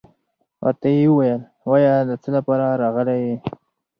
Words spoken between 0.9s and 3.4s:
يې ويل وايه دڅه لپاره راغلى يي.